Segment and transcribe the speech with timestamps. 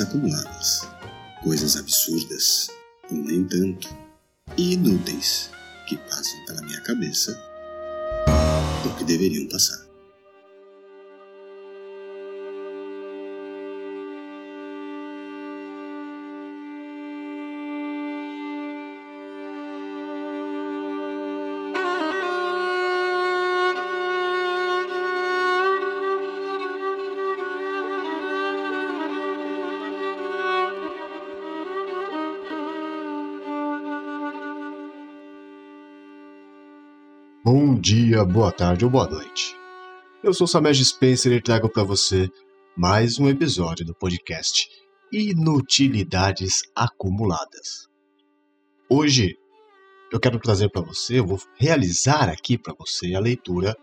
[0.00, 0.86] acumuladas,
[1.42, 2.68] coisas absurdas,
[3.10, 3.88] ou nem tanto,
[4.56, 5.50] e inúteis
[5.88, 7.38] que passam pela minha cabeça,
[8.84, 9.87] ou que deveriam passar.
[37.50, 39.56] Bom dia, boa tarde ou boa noite.
[40.22, 42.28] Eu sou Samej Spencer e trago para você
[42.76, 44.68] mais um episódio do podcast
[45.10, 47.88] Inutilidades Acumuladas.
[48.86, 49.34] Hoje
[50.12, 53.74] eu quero trazer para você, eu vou realizar aqui para você a leitura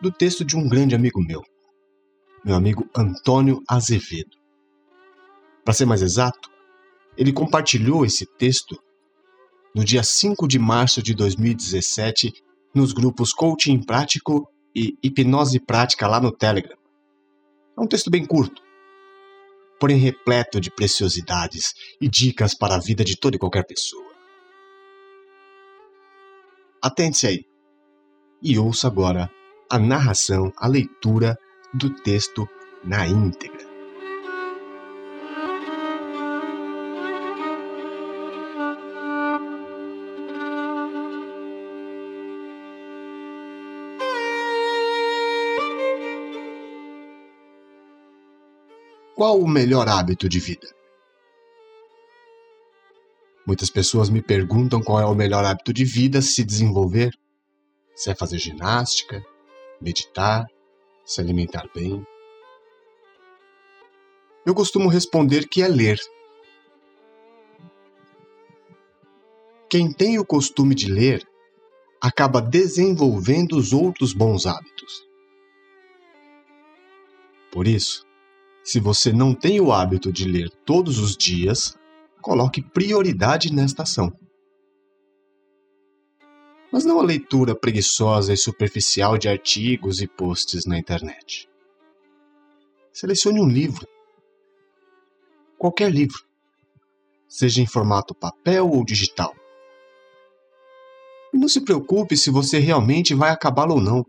[0.00, 1.42] do texto de um grande amigo meu,
[2.44, 4.36] meu amigo Antônio Azevedo.
[5.64, 6.48] Para ser mais exato,
[7.16, 8.80] ele compartilhou esse texto
[9.74, 16.20] no dia 5 de março de 2017 nos grupos Coaching Prático e Hipnose Prática lá
[16.20, 16.76] no Telegram.
[17.76, 18.62] É um texto bem curto,
[19.78, 24.10] porém repleto de preciosidades e dicas para a vida de toda e qualquer pessoa.
[26.82, 27.44] Atente-se aí
[28.42, 29.30] e ouça agora
[29.70, 31.38] a narração, a leitura
[31.74, 32.48] do texto
[32.84, 33.59] na íntegra.
[49.20, 50.66] Qual o melhor hábito de vida?
[53.46, 57.10] Muitas pessoas me perguntam qual é o melhor hábito de vida se desenvolver.
[57.94, 59.22] Se é fazer ginástica,
[59.78, 60.46] meditar,
[61.04, 62.02] se alimentar bem.
[64.46, 65.98] Eu costumo responder que é ler.
[69.68, 71.28] Quem tem o costume de ler
[72.00, 75.06] acaba desenvolvendo os outros bons hábitos.
[77.52, 78.08] Por isso,
[78.62, 81.78] se você não tem o hábito de ler todos os dias,
[82.20, 84.12] coloque prioridade nesta ação.
[86.72, 91.48] Mas não a leitura preguiçosa e superficial de artigos e posts na internet.
[92.92, 93.88] Selecione um livro.
[95.58, 96.22] Qualquer livro,
[97.28, 99.34] seja em formato papel ou digital.
[101.32, 104.06] E não se preocupe se você realmente vai acabá-lo ou não.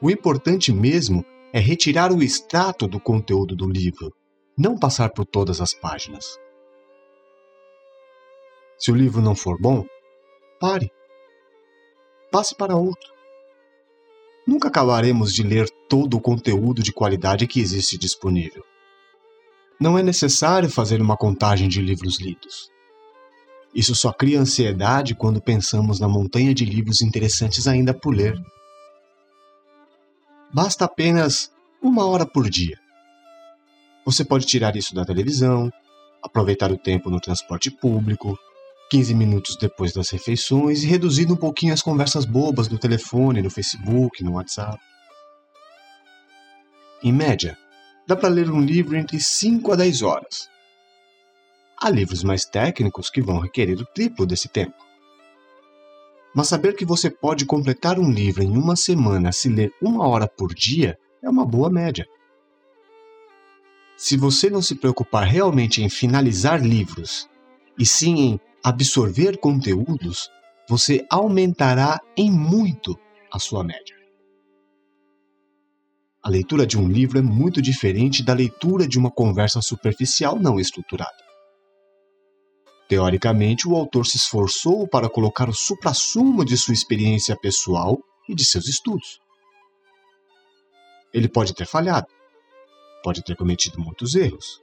[0.00, 4.12] O importante mesmo é retirar o extrato do conteúdo do livro,
[4.56, 6.24] não passar por todas as páginas.
[8.78, 9.84] Se o livro não for bom,
[10.58, 10.90] pare.
[12.30, 13.12] Passe para outro.
[14.46, 18.64] Nunca acabaremos de ler todo o conteúdo de qualidade que existe disponível.
[19.78, 22.70] Não é necessário fazer uma contagem de livros lidos.
[23.74, 28.34] Isso só cria ansiedade quando pensamos na montanha de livros interessantes ainda por ler.
[30.52, 31.50] Basta apenas
[31.82, 32.78] uma hora por dia.
[34.04, 35.72] Você pode tirar isso da televisão,
[36.22, 38.38] aproveitar o tempo no transporte público,
[38.90, 43.48] 15 minutos depois das refeições e reduzir um pouquinho as conversas bobas no telefone, no
[43.48, 44.78] Facebook, no WhatsApp.
[47.02, 47.56] Em média,
[48.06, 50.50] dá para ler um livro entre 5 a 10 horas.
[51.80, 54.91] Há livros mais técnicos que vão requerer o triplo desse tempo.
[56.34, 60.26] Mas saber que você pode completar um livro em uma semana se ler uma hora
[60.26, 62.06] por dia é uma boa média.
[63.96, 67.28] Se você não se preocupar realmente em finalizar livros,
[67.78, 70.30] e sim em absorver conteúdos,
[70.68, 72.98] você aumentará em muito
[73.30, 73.96] a sua média.
[76.22, 80.58] A leitura de um livro é muito diferente da leitura de uma conversa superficial não
[80.58, 81.21] estruturada.
[82.92, 87.98] Teoricamente, o autor se esforçou para colocar o suprassumo de sua experiência pessoal
[88.28, 89.18] e de seus estudos.
[91.10, 92.08] Ele pode ter falhado,
[93.02, 94.60] pode ter cometido muitos erros,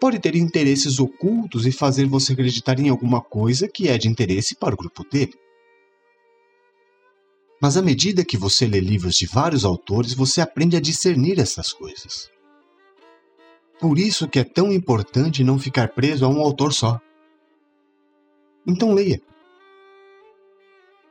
[0.00, 4.56] pode ter interesses ocultos e fazer você acreditar em alguma coisa que é de interesse
[4.56, 5.34] para o grupo dele.
[7.60, 11.70] Mas à medida que você lê livros de vários autores, você aprende a discernir essas
[11.70, 12.30] coisas.
[13.78, 16.98] Por isso que é tão importante não ficar preso a um autor só.
[18.66, 19.20] Então leia.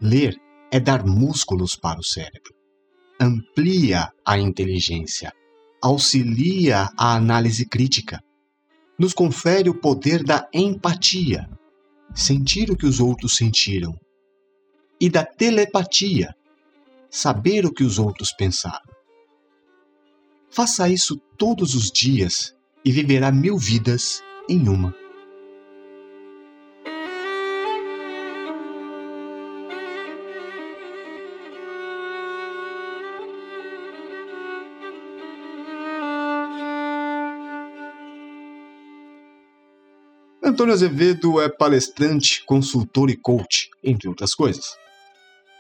[0.01, 0.35] Ler
[0.71, 2.53] é dar músculos para o cérebro.
[3.19, 5.33] Amplia a inteligência,
[5.81, 8.23] auxilia a análise crítica,
[8.97, 11.49] nos confere o poder da empatia,
[12.13, 13.93] sentir o que os outros sentiram,
[15.01, 16.33] e da telepatia,
[17.09, 18.89] saber o que os outros pensaram.
[20.49, 22.53] Faça isso todos os dias
[22.83, 24.93] e viverá mil vidas em uma.
[40.49, 44.75] Antônio Azevedo é palestrante, consultor e coach, entre outras coisas.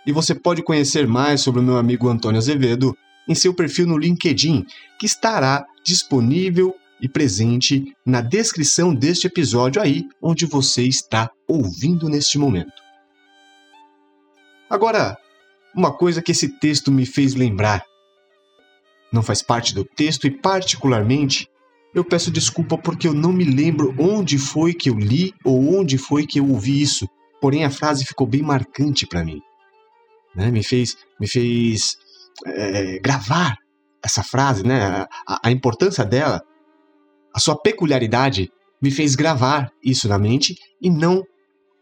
[0.03, 2.97] E você pode conhecer mais sobre o meu amigo Antônio Azevedo
[3.27, 4.65] em seu perfil no LinkedIn,
[4.99, 12.39] que estará disponível e presente na descrição deste episódio aí onde você está ouvindo neste
[12.39, 12.81] momento.
[14.67, 15.15] Agora,
[15.75, 17.85] uma coisa que esse texto me fez lembrar.
[19.13, 21.47] Não faz parte do texto e, particularmente,
[21.93, 25.97] eu peço desculpa porque eu não me lembro onde foi que eu li ou onde
[25.97, 27.07] foi que eu ouvi isso.
[27.41, 29.39] Porém, a frase ficou bem marcante para mim.
[30.35, 30.51] Né?
[30.51, 31.97] Me fez, me fez
[32.45, 33.57] é, gravar
[34.03, 35.05] essa frase, né?
[35.27, 36.41] A, a importância dela,
[37.33, 38.51] a sua peculiaridade,
[38.81, 41.23] me fez gravar isso na mente e não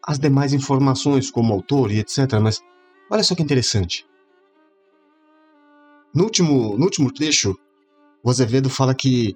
[0.04, 2.40] as demais informações como autor e etc.
[2.42, 2.62] Mas
[3.12, 4.06] olha só que interessante.
[6.14, 7.56] No último, no último trecho,
[8.24, 9.36] o Azevedo fala que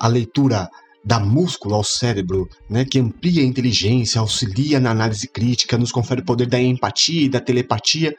[0.00, 0.68] a leitura
[1.04, 6.22] dá músculo ao cérebro, né, que amplia a inteligência, auxilia na análise crítica, nos confere
[6.22, 8.16] o poder da empatia e da telepatia.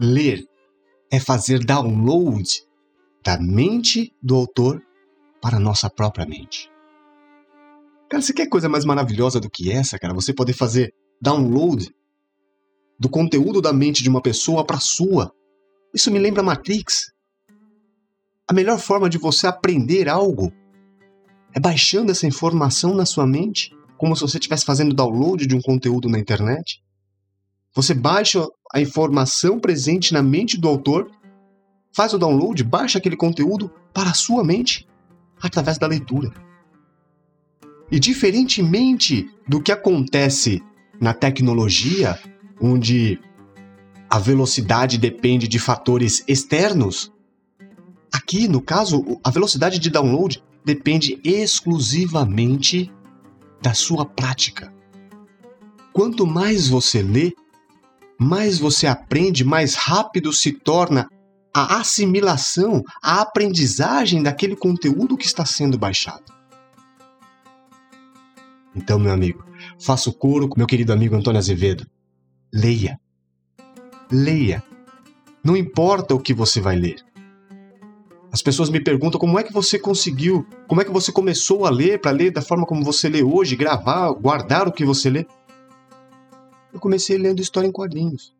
[0.00, 0.44] Ler
[1.10, 2.48] é fazer download
[3.24, 4.82] da mente do autor
[5.40, 6.68] para a nossa própria mente.
[8.10, 10.12] Cara, você quer coisa mais maravilhosa do que essa, cara?
[10.14, 11.88] Você poder fazer download
[12.98, 15.32] do conteúdo da mente de uma pessoa para sua.
[15.92, 17.13] Isso me lembra Matrix.
[18.46, 20.52] A melhor forma de você aprender algo
[21.54, 25.62] é baixando essa informação na sua mente, como se você estivesse fazendo download de um
[25.62, 26.82] conteúdo na internet.
[27.74, 31.10] Você baixa a informação presente na mente do autor,
[31.94, 34.86] faz o download, baixa aquele conteúdo para a sua mente
[35.40, 36.30] através da leitura.
[37.90, 40.62] E diferentemente do que acontece
[41.00, 42.18] na tecnologia,
[42.60, 43.18] onde
[44.10, 47.13] a velocidade depende de fatores externos,
[48.14, 52.88] Aqui, no caso, a velocidade de download depende exclusivamente
[53.60, 54.72] da sua prática.
[55.92, 57.32] Quanto mais você lê,
[58.16, 61.08] mais você aprende, mais rápido se torna
[61.52, 66.32] a assimilação, a aprendizagem daquele conteúdo que está sendo baixado.
[68.76, 69.44] Então, meu amigo,
[69.76, 71.84] faça o coro com meu querido amigo Antônio Azevedo.
[72.52, 72.96] Leia.
[74.08, 74.62] Leia.
[75.42, 77.04] Não importa o que você vai ler.
[78.34, 81.70] As pessoas me perguntam como é que você conseguiu, como é que você começou a
[81.70, 85.24] ler para ler da forma como você lê hoje, gravar, guardar o que você lê.
[86.72, 88.34] Eu comecei lendo história em quadrinhos.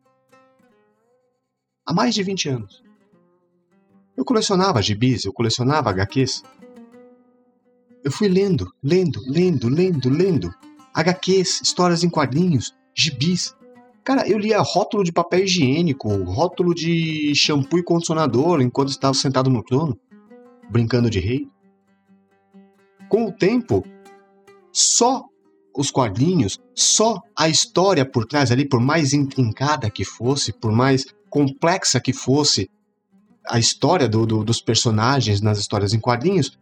[1.85, 2.83] Há mais de 20 anos.
[4.17, 6.43] Eu colecionava gibis, eu colecionava HQs.
[8.03, 10.53] Eu fui lendo, lendo, lendo, lendo, lendo.
[10.93, 13.55] HQs, histórias em quadrinhos, gibis.
[14.05, 19.49] Cara, eu lia rótulo de papel higiênico, rótulo de shampoo e condicionador enquanto estava sentado
[19.49, 19.99] no trono,
[20.69, 21.47] brincando de rei.
[23.09, 23.83] Com o tempo,
[24.71, 25.23] só
[25.75, 31.07] os quadrinhos, só a história por trás ali, por mais intrincada que fosse, por mais
[31.27, 32.69] complexa que fosse
[33.49, 36.55] a história do, do, dos personagens nas histórias em quadrinhos,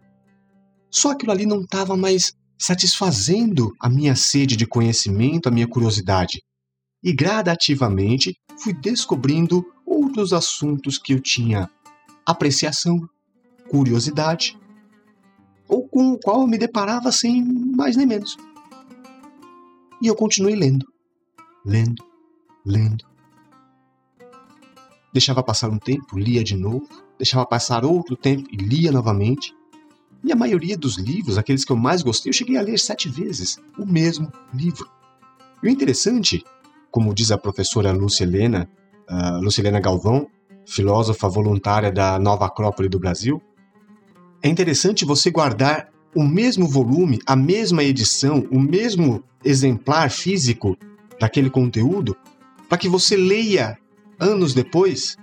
[0.90, 6.42] só aquilo ali não estava mais satisfazendo a minha sede de conhecimento, a minha curiosidade
[7.04, 11.70] e gradativamente fui descobrindo outros assuntos que eu tinha
[12.26, 13.08] apreciação,
[13.70, 14.58] curiosidade,
[15.68, 18.38] ou com o qual eu me deparava sem mais nem menos.
[20.02, 20.86] E eu continuei lendo,
[21.66, 22.04] lendo,
[22.66, 23.06] lendo.
[25.12, 29.54] Deixava passar um tempo, lia de novo, deixava passar outro tempo e lia novamente.
[30.24, 33.10] E a maioria dos livros, aqueles que eu mais gostei, eu cheguei a ler sete
[33.10, 34.90] vezes o mesmo livro.
[35.62, 36.44] E o interessante
[36.94, 38.70] como diz a professora Lucilena,
[39.10, 40.28] uh, Lucilena Galvão,
[40.64, 43.42] filósofa voluntária da Nova Acrópole do Brasil,
[44.44, 50.78] é interessante você guardar o mesmo volume, a mesma edição, o mesmo exemplar físico
[51.20, 52.16] daquele conteúdo,
[52.70, 53.76] para que você leia
[54.20, 55.18] anos depois.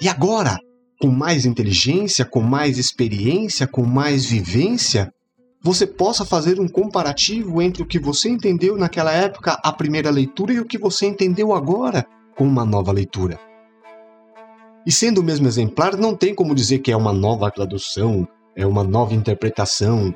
[0.00, 0.58] E agora,
[0.98, 5.12] com mais inteligência, com mais experiência, com mais vivência,
[5.62, 10.52] você possa fazer um comparativo entre o que você entendeu naquela época, a primeira leitura,
[10.52, 13.38] e o que você entendeu agora com uma nova leitura.
[14.86, 18.26] E sendo o mesmo exemplar, não tem como dizer que é uma nova tradução,
[18.56, 20.14] é uma nova interpretação.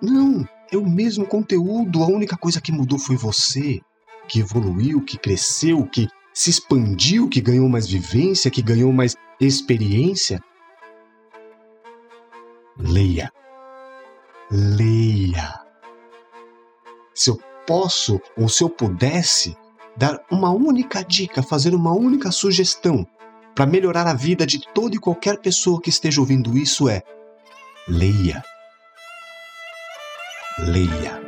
[0.00, 3.80] Não, é o mesmo conteúdo, a única coisa que mudou foi você,
[4.28, 10.40] que evoluiu, que cresceu, que se expandiu, que ganhou mais vivência, que ganhou mais experiência.
[12.78, 13.30] leia.
[14.50, 15.60] Leia.
[17.14, 19.56] Se eu posso ou se eu pudesse
[19.96, 23.06] dar uma única dica, fazer uma única sugestão
[23.54, 27.02] para melhorar a vida de toda e qualquer pessoa que esteja ouvindo isso é:
[27.86, 28.42] leia.
[30.58, 31.19] Leia.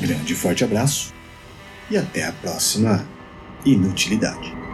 [0.00, 1.12] Grande forte abraço
[1.90, 3.04] e até a próxima
[3.64, 4.67] inutilidade.